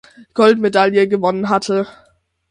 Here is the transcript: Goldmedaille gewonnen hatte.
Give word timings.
Goldmedaille 0.39 1.03
gewonnen 1.11 1.47
hatte. 1.51 1.85